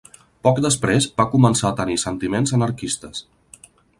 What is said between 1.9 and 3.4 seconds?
sentiments anarquistes.